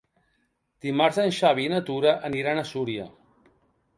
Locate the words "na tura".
1.75-2.15